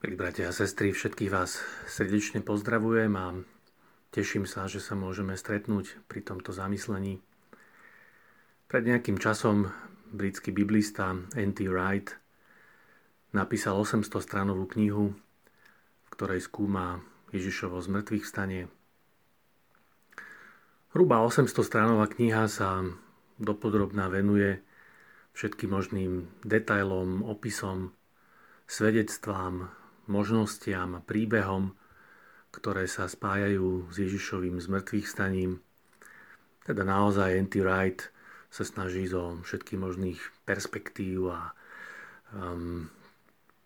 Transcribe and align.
Milí 0.00 0.16
bratia 0.16 0.48
a 0.48 0.56
sestry, 0.56 0.96
všetkých 0.96 1.28
vás 1.28 1.60
srdečne 1.84 2.40
pozdravujem 2.40 3.12
a 3.20 3.36
teším 4.16 4.48
sa, 4.48 4.64
že 4.64 4.80
sa 4.80 4.96
môžeme 4.96 5.36
stretnúť 5.36 6.00
pri 6.08 6.24
tomto 6.24 6.56
zamyslení. 6.56 7.20
Pred 8.64 8.82
nejakým 8.88 9.20
časom 9.20 9.68
britský 10.08 10.56
biblista 10.56 11.12
N.T. 11.36 11.68
Wright 11.68 12.16
napísal 13.36 13.76
800-stranovú 13.76 14.72
knihu, 14.72 15.12
v 15.12 16.08
ktorej 16.16 16.48
skúma 16.48 17.04
Ježišovo 17.36 17.76
zmrtvých 17.76 18.24
stanie. 18.24 18.72
Hruba 20.96 21.20
800-stranová 21.28 22.08
kniha 22.08 22.48
sa 22.48 22.88
dopodrobná 23.36 24.08
venuje 24.08 24.64
všetkým 25.36 25.68
možným 25.68 26.24
detailom, 26.40 27.20
opisom, 27.20 27.92
svedectvám, 28.64 29.76
možnostiam 30.08 30.96
a 30.96 31.04
príbehom, 31.04 31.74
ktoré 32.50 32.86
sa 32.90 33.06
spájajú 33.06 33.90
s 33.90 33.96
Ježišovým 34.00 34.58
zmrtvých 34.58 35.06
staním. 35.06 35.62
Teda 36.64 36.82
naozaj 36.82 37.38
N.T. 37.46 37.62
Wright 37.62 38.10
sa 38.50 38.66
snaží 38.66 39.06
zo 39.06 39.38
všetkých 39.46 39.78
možných 39.78 40.20
perspektív 40.42 41.30
a 41.30 41.54
um, 42.34 42.90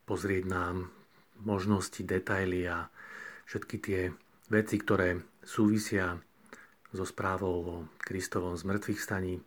pozrieť 0.05 0.45
nám 0.48 0.93
možnosti, 1.43 2.05
detaily 2.05 2.69
a 2.69 2.88
všetky 3.48 3.77
tie 3.80 4.01
veci, 4.52 4.77
ktoré 4.77 5.21
súvisia 5.43 6.21
so 6.95 7.02
správou 7.02 7.57
o 7.65 7.77
Kristovom 7.98 8.55
zmrtvých 8.55 9.01
staní. 9.01 9.41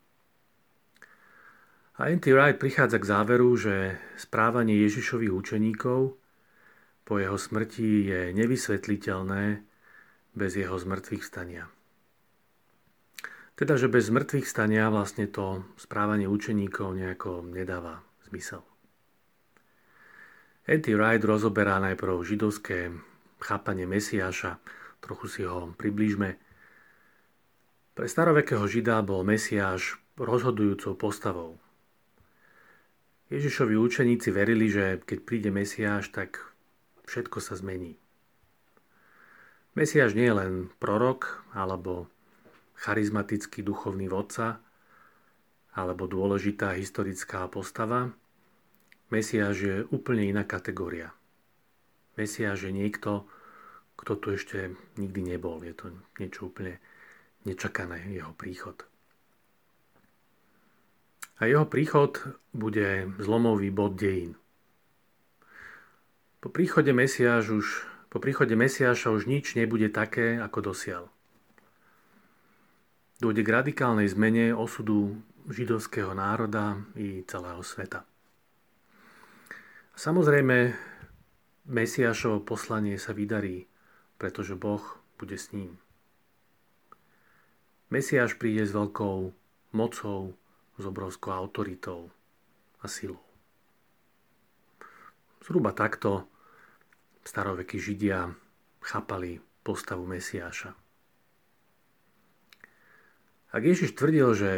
A 1.98 2.14
N.T. 2.14 2.30
Wright 2.30 2.62
prichádza 2.62 3.02
k 3.02 3.10
záveru, 3.10 3.58
že 3.58 3.98
správanie 4.20 4.78
Ježišových 4.86 5.34
učeníkov 5.34 6.14
po 7.08 7.24
jeho 7.24 7.40
smrti 7.40 8.12
je 8.12 8.22
nevysvetliteľné 8.36 9.64
bez 10.36 10.52
jeho 10.60 10.76
zmrtvých 10.76 11.24
stania. 11.24 11.72
Teda, 13.56 13.80
že 13.80 13.88
bez 13.88 14.12
zmrtvých 14.12 14.44
stania 14.44 14.92
vlastne 14.92 15.26
to 15.32 15.64
správanie 15.80 16.28
učeníkov 16.28 16.94
nejako 16.94 17.48
nedáva 17.48 18.04
zmysel. 18.28 18.62
N.T. 20.68 20.92
Wright 21.00 21.24
rozoberá 21.24 21.80
najprv 21.80 22.28
židovské 22.28 22.92
chápanie 23.40 23.88
Mesiáša, 23.88 24.60
trochu 25.00 25.26
si 25.32 25.42
ho 25.48 25.72
priblížme. 25.80 26.36
Pre 27.96 28.06
starovekého 28.06 28.68
žida 28.68 29.00
bol 29.00 29.24
Mesiáš 29.24 29.96
rozhodujúcou 30.20 31.00
postavou. 31.00 31.56
Ježišovi 33.32 33.80
učeníci 33.80 34.28
verili, 34.30 34.68
že 34.68 35.00
keď 35.02 35.20
príde 35.24 35.50
Mesiáš, 35.56 36.12
tak 36.12 36.57
všetko 37.08 37.40
sa 37.40 37.56
zmení. 37.56 37.96
Mesiáš 39.74 40.14
nie 40.18 40.28
je 40.28 40.36
len 40.36 40.54
prorok 40.82 41.48
alebo 41.56 42.12
charizmatický 42.78 43.66
duchovný 43.66 44.10
vodca 44.12 44.62
alebo 45.78 46.10
dôležitá 46.10 46.74
historická 46.74 47.46
postava. 47.50 48.10
Mesiáš 49.14 49.56
je 49.58 49.76
úplne 49.94 50.26
iná 50.26 50.44
kategória. 50.44 51.14
Mesiáš 52.18 52.68
je 52.68 52.74
niekto, 52.74 53.30
kto 53.96 54.14
tu 54.18 54.28
ešte 54.34 54.74
nikdy 54.98 55.38
nebol. 55.38 55.62
Je 55.62 55.78
to 55.78 55.94
niečo 56.18 56.50
úplne 56.50 56.82
nečakané, 57.46 58.02
jeho 58.10 58.34
príchod. 58.34 58.82
A 61.38 61.46
jeho 61.46 61.70
príchod 61.70 62.18
bude 62.50 63.14
zlomový 63.22 63.70
bod 63.70 63.94
dejín. 63.94 64.34
Po 66.38 66.54
príchode, 66.54 66.94
Mesiáš 66.94 67.50
už, 67.50 67.66
po 68.14 68.22
príchode 68.22 68.54
Mesiáša 68.54 69.10
už 69.10 69.26
nič 69.26 69.58
nebude 69.58 69.90
také, 69.90 70.38
ako 70.38 70.70
dosial. 70.70 71.10
Dôjde 73.18 73.42
k 73.42 73.50
radikálnej 73.50 74.06
zmene 74.06 74.54
osudu 74.54 75.18
židovského 75.50 76.14
národa 76.14 76.78
i 76.94 77.26
celého 77.26 77.66
sveta. 77.66 78.06
Samozrejme, 79.98 80.78
Mesiášovo 81.68 82.46
poslanie 82.46 83.02
sa 83.02 83.18
vydarí, 83.18 83.66
pretože 84.22 84.54
Boh 84.54 84.86
bude 85.18 85.42
s 85.42 85.50
ním. 85.52 85.82
Mesiáš 87.90 88.38
príde 88.38 88.62
s 88.62 88.78
veľkou 88.78 89.34
mocou, 89.74 90.38
s 90.78 90.84
obrovskou 90.86 91.34
autoritou 91.34 92.14
a 92.80 92.86
silou. 92.86 93.27
Zhruba 95.44 95.74
takto 95.74 96.30
starovekí 97.28 97.78
Židia 97.78 98.32
chápali 98.82 99.44
postavu 99.62 100.08
Mesiáša. 100.08 100.72
Ak 103.52 103.64
Ježiš 103.64 103.96
tvrdil, 103.96 104.32
že 104.36 104.52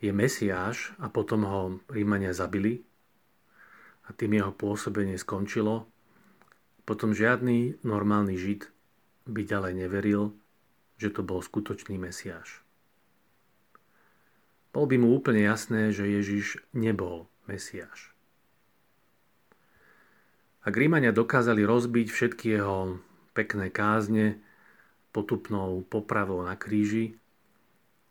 je 0.00 0.12
Mesiáš 0.12 0.96
a 1.00 1.12
potom 1.12 1.44
ho 1.44 1.60
Rímania 1.92 2.32
zabili 2.32 2.84
a 4.08 4.16
tým 4.16 4.40
jeho 4.40 4.52
pôsobenie 4.52 5.20
skončilo, 5.20 5.88
potom 6.88 7.12
žiadny 7.12 7.80
normálny 7.84 8.34
Žid 8.36 8.68
by 9.28 9.40
ďalej 9.44 9.72
neveril, 9.76 10.32
že 10.96 11.12
to 11.12 11.24
bol 11.24 11.44
skutočný 11.44 11.96
Mesiáš. 12.00 12.64
Bol 14.70 14.86
by 14.86 14.96
mu 15.02 15.16
úplne 15.16 15.44
jasné, 15.44 15.90
že 15.90 16.06
Ježiš 16.06 16.62
nebol 16.76 17.26
Mesiáš. 17.50 18.12
Ak 20.60 20.76
Rímania 20.76 21.08
dokázali 21.08 21.64
rozbiť 21.64 22.12
všetky 22.12 22.60
jeho 22.60 23.00
pekné 23.32 23.72
kázne 23.72 24.36
potupnou 25.08 25.80
popravou 25.88 26.44
na 26.44 26.52
kríži, 26.52 27.16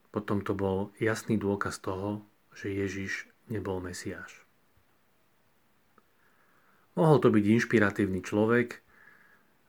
potom 0.09 0.41
to 0.41 0.57
bol 0.57 0.89
jasný 0.97 1.37
dôkaz 1.37 1.77
toho, 1.77 2.25
že 2.57 2.73
Ježiš 2.73 3.29
nebol 3.53 3.77
Mesiáš. 3.77 4.41
Mohol 6.97 7.17
to 7.21 7.29
byť 7.29 7.45
inšpiratívny 7.45 8.25
človek, 8.25 8.81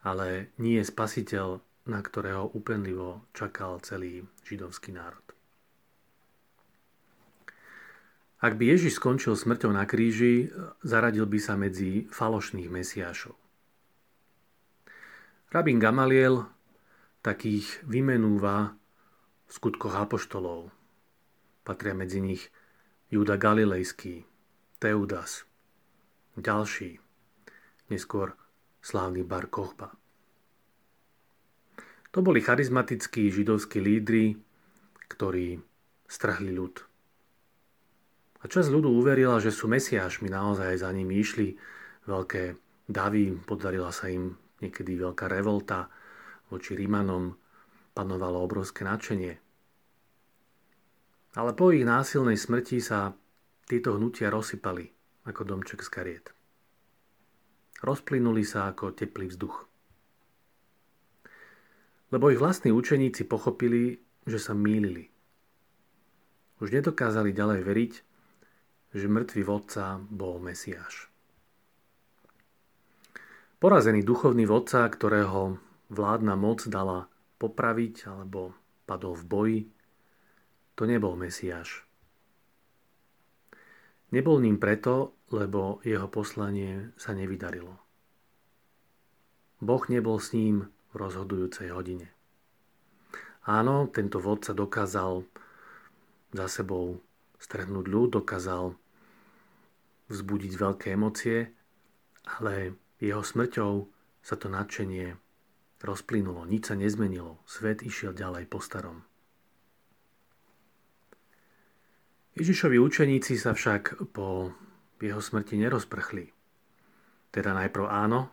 ale 0.00 0.50
nie 0.56 0.80
spasiteľ, 0.80 1.60
na 1.84 2.00
ktorého 2.00 2.48
úpenlivo 2.56 3.28
čakal 3.36 3.78
celý 3.84 4.24
židovský 4.48 4.96
národ. 4.96 5.39
Ak 8.40 8.56
by 8.56 8.72
Ježiš 8.72 8.96
skončil 8.96 9.36
smrťou 9.36 9.68
na 9.68 9.84
kríži, 9.84 10.48
zaradil 10.80 11.28
by 11.28 11.38
sa 11.38 11.60
medzi 11.60 12.08
falošných 12.08 12.72
mesiášov. 12.72 13.36
Rabín 15.52 15.76
Gamaliel 15.76 16.48
takých 17.20 17.84
vymenúva 17.84 18.72
v 19.44 19.50
skutkoch 19.52 19.92
apoštolov. 19.92 20.72
Patria 21.68 21.92
medzi 21.92 22.24
nich 22.24 22.48
Júda 23.12 23.36
Galilejský, 23.36 24.24
Teudas, 24.80 25.44
ďalší, 26.40 26.96
neskôr 27.92 28.32
slávny 28.80 29.20
Bar 29.20 29.52
Kochba. 29.52 29.92
To 32.16 32.24
boli 32.24 32.40
charizmatickí 32.40 33.28
židovskí 33.28 33.84
lídry, 33.84 34.40
ktorí 35.12 35.60
strhli 36.08 36.56
ľud. 36.56 36.89
A 38.40 38.48
čas 38.48 38.72
ľudu 38.72 38.88
uverila, 38.88 39.36
že 39.36 39.52
sú 39.52 39.68
mesiášmi, 39.68 40.32
naozaj 40.32 40.80
za 40.80 40.88
nimi 40.96 41.20
išli 41.20 41.60
veľké 42.08 42.56
davy, 42.88 43.36
podarila 43.44 43.92
sa 43.92 44.08
im 44.08 44.32
niekedy 44.64 44.96
veľká 44.96 45.28
revolta 45.28 45.92
voči 46.48 46.72
Rímanom, 46.72 47.36
panovalo 47.92 48.40
obrovské 48.40 48.82
nadšenie. 48.88 49.34
Ale 51.36 51.54
po 51.54 51.70
ich 51.70 51.86
násilnej 51.86 52.34
smrti 52.34 52.82
sa 52.82 53.14
tieto 53.68 53.94
hnutia 53.94 54.32
rozsypali 54.34 54.90
ako 55.30 55.46
domček 55.46 55.84
z 55.84 55.90
kariet. 55.92 56.26
Rozplynuli 57.86 58.42
sa 58.42 58.66
ako 58.72 58.92
teplý 58.96 59.30
vzduch. 59.30 59.56
Lebo 62.10 62.34
ich 62.34 62.42
vlastní 62.42 62.74
učeníci 62.74 63.30
pochopili, 63.30 64.02
že 64.26 64.42
sa 64.42 64.58
mýlili. 64.58 65.06
Už 66.58 66.74
nedokázali 66.74 67.30
ďalej 67.30 67.60
veriť, 67.62 67.92
že 68.90 69.06
mŕtvý 69.06 69.42
vodca 69.46 70.02
bol 70.10 70.42
Mesiáš. 70.42 71.06
Porazený 73.60 74.00
duchovný 74.00 74.48
vodca, 74.48 74.88
ktorého 74.88 75.60
vládna 75.92 76.34
moc 76.34 76.64
dala 76.64 77.06
popraviť 77.36 78.08
alebo 78.08 78.56
padol 78.88 79.14
v 79.14 79.24
boji, 79.28 79.60
to 80.74 80.88
nebol 80.88 81.12
Mesiáš. 81.12 81.84
Nebol 84.10 84.42
ním 84.42 84.56
preto, 84.56 85.14
lebo 85.30 85.78
jeho 85.86 86.10
poslanie 86.10 86.90
sa 86.98 87.14
nevydarilo. 87.14 87.78
Boh 89.60 89.84
nebol 89.92 90.16
s 90.18 90.32
ním 90.32 90.72
v 90.90 90.94
rozhodujúcej 90.96 91.70
hodine. 91.70 92.10
Áno, 93.44 93.86
tento 93.92 94.18
vodca 94.18 94.56
dokázal 94.56 95.22
za 96.32 96.46
sebou 96.48 96.98
stretnúť 97.36 97.86
ľud, 97.86 98.08
dokázal 98.24 98.79
vzbudiť 100.10 100.52
veľké 100.58 100.86
emócie, 100.98 101.48
ale 102.38 102.74
Jeho 103.00 103.24
smrťou 103.24 103.72
sa 104.20 104.34
to 104.36 104.52
nadšenie 104.52 105.16
rozplynulo, 105.80 106.44
nič 106.44 106.68
sa 106.68 106.76
nezmenilo, 106.76 107.40
svet 107.48 107.80
išiel 107.80 108.12
ďalej 108.12 108.44
po 108.52 108.60
starom. 108.60 109.00
Ježišovi 112.36 112.76
učeníci 112.78 113.34
sa 113.40 113.56
však 113.56 114.12
po 114.12 114.54
jeho 115.00 115.18
smrti 115.18 115.56
nerozprchli. 115.56 116.30
Teda 117.32 117.56
najprv 117.56 117.86
áno, 117.88 118.30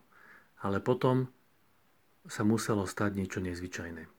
ale 0.62 0.84
potom 0.84 1.32
sa 2.28 2.44
muselo 2.44 2.84
stať 2.84 3.16
niečo 3.16 3.40
nezvyčajné. 3.40 4.17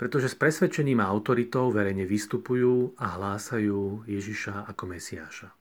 Pretože 0.00 0.32
s 0.32 0.40
presvedčením 0.40 1.04
a 1.04 1.12
autoritou 1.12 1.68
verejne 1.68 2.08
vystupujú 2.08 2.96
a 2.96 3.20
hlásajú 3.20 4.08
Ježiša 4.08 4.64
ako 4.72 4.96
Mesiáša. 4.96 5.52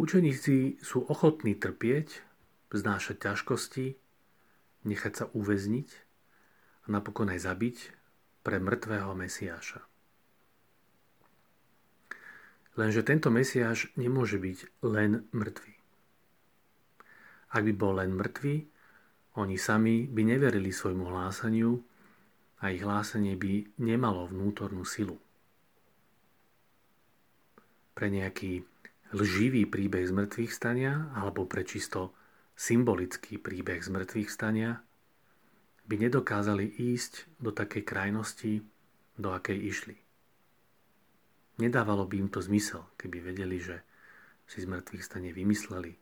Učeníci 0.00 0.80
sú 0.80 1.04
ochotní 1.04 1.60
trpieť, 1.60 2.24
znášať 2.72 3.20
ťažkosti, 3.20 4.00
nechať 4.88 5.12
sa 5.12 5.24
uväzniť 5.36 5.88
a 6.88 6.96
napokon 6.96 7.28
aj 7.36 7.44
zabiť 7.44 7.76
pre 8.48 8.56
mŕtvého 8.64 9.12
Mesiáša. 9.12 9.84
Lenže 12.80 13.04
tento 13.04 13.28
Mesiáš 13.28 13.92
nemôže 14.00 14.40
byť 14.40 14.88
len 14.88 15.28
mŕtvý. 15.36 15.74
Ak 17.52 17.60
by 17.60 17.72
bol 17.76 18.00
len 18.00 18.16
mŕtvý, 18.16 18.56
oni 19.36 19.60
sami 19.60 20.08
by 20.08 20.22
neverili 20.24 20.72
svojmu 20.72 21.04
hlásaniu 21.04 21.89
a 22.60 22.68
ich 22.68 22.84
hlásanie 22.84 23.36
by 23.40 23.80
nemalo 23.80 24.28
vnútornú 24.28 24.84
silu. 24.84 25.16
Pre 27.96 28.06
nejaký 28.08 28.64
lživý 29.16 29.66
príbeh 29.66 30.06
z 30.06 30.12
mŕtvych 30.14 30.52
stania 30.52 31.10
alebo 31.16 31.48
pre 31.48 31.66
čisto 31.66 32.14
symbolický 32.54 33.40
príbeh 33.40 33.80
z 33.80 33.88
mŕtvych 33.90 34.30
stania 34.30 34.78
by 35.88 35.94
nedokázali 35.98 36.78
ísť 36.78 37.42
do 37.42 37.50
takej 37.50 37.82
krajnosti, 37.82 38.62
do 39.18 39.34
akej 39.34 39.58
išli. 39.58 39.96
Nedávalo 41.58 42.06
by 42.06 42.16
im 42.24 42.28
to 42.30 42.40
zmysel, 42.40 42.88
keby 42.96 43.34
vedeli, 43.34 43.58
že 43.58 43.82
si 44.46 44.62
z 44.62 44.70
mŕtvych 44.70 45.04
stane 45.04 45.34
vymysleli, 45.34 45.92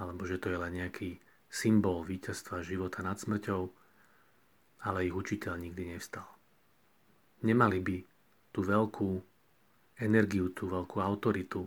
alebo 0.00 0.24
že 0.24 0.38
to 0.40 0.48
je 0.48 0.58
len 0.58 0.72
nejaký 0.80 1.18
symbol 1.50 2.06
víťazstva 2.06 2.64
života 2.64 3.04
nad 3.04 3.18
smrťou, 3.20 3.68
ale 4.84 5.08
ich 5.08 5.14
učiteľ 5.16 5.56
nikdy 5.56 5.96
nevstal. 5.96 6.28
Nemali 7.44 7.80
by 7.80 7.96
tú 8.52 8.60
veľkú 8.64 9.08
energiu, 10.00 10.52
tú 10.52 10.68
veľkú 10.68 11.00
autoritu, 11.00 11.64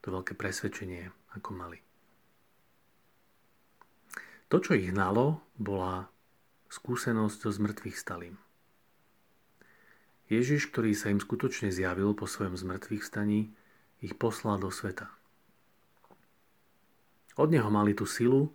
to 0.00 0.06
veľké 0.08 0.32
presvedčenie, 0.34 1.08
ako 1.36 1.50
mali. 1.52 1.78
To, 4.48 4.56
čo 4.56 4.72
ich 4.72 4.88
hnalo, 4.88 5.44
bola 5.60 6.08
skúsenosť 6.72 7.36
so 7.44 7.50
zmrtvých 7.52 7.96
stalým. 7.96 8.40
Ježiš, 10.28 10.68
ktorý 10.68 10.92
sa 10.92 11.08
im 11.08 11.20
skutočne 11.20 11.72
zjavil 11.72 12.12
po 12.12 12.28
svojom 12.28 12.56
zmrtvých 12.56 13.04
staní, 13.04 13.52
ich 14.04 14.16
poslal 14.16 14.60
do 14.60 14.68
sveta. 14.68 15.08
Od 17.40 17.48
neho 17.48 17.68
mali 17.72 17.96
tú 17.96 18.04
silu, 18.04 18.52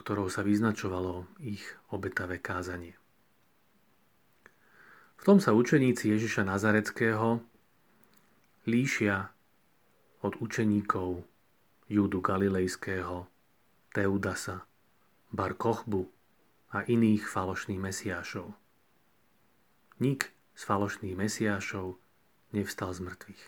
ktorou 0.00 0.32
sa 0.32 0.40
vyznačovalo 0.40 1.28
ich 1.44 1.60
obetavé 1.92 2.40
kázanie. 2.40 2.96
V 5.20 5.22
tom 5.28 5.36
sa 5.36 5.52
učeníci 5.52 6.16
Ježiša 6.16 6.48
Nazareckého 6.48 7.44
líšia 8.64 9.28
od 10.24 10.40
učeníkov 10.40 11.20
Júdu 11.92 12.24
Galilejského, 12.24 13.28
Teudasa, 13.92 14.64
Bar 15.28 15.60
Kochbu 15.60 16.08
a 16.72 16.86
iných 16.88 17.28
falošných 17.28 17.80
mesiášov. 17.82 18.56
Nik 20.00 20.32
z 20.56 20.62
falošných 20.64 21.18
mesiášov 21.18 22.00
nevstal 22.56 22.96
z 22.96 23.00
mŕtvych. 23.04 23.44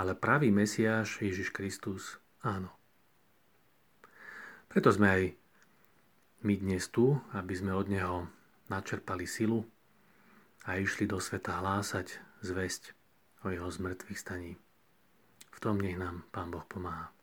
Ale 0.00 0.16
pravý 0.16 0.48
mesiáš 0.48 1.20
Ježiš 1.20 1.52
Kristus 1.52 2.16
áno. 2.40 2.83
Preto 4.68 4.88
sme 4.92 5.08
aj 5.08 5.22
my 6.44 6.54
dnes 6.60 6.92
tu, 6.92 7.16
aby 7.32 7.54
sme 7.56 7.72
od 7.72 7.88
Neho 7.88 8.28
načerpali 8.68 9.24
silu 9.24 9.64
a 10.68 10.76
išli 10.76 11.08
do 11.08 11.16
sveta 11.20 11.60
hlásať 11.60 12.20
zväzť 12.44 12.92
o 13.44 13.52
Jeho 13.52 13.68
zmrtvých 13.68 14.20
staní. 14.20 14.52
V 15.54 15.58
tom 15.60 15.80
nech 15.80 15.96
nám 15.96 16.28
Pán 16.28 16.52
Boh 16.52 16.64
pomáha. 16.68 17.14